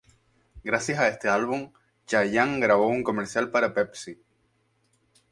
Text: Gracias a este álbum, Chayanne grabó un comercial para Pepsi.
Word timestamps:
Gracias 0.63 0.97
a 0.97 1.07
este 1.09 1.29
álbum, 1.29 1.71
Chayanne 2.07 2.59
grabó 2.59 2.87
un 2.87 3.03
comercial 3.03 3.51
para 3.51 3.71
Pepsi. 3.71 4.19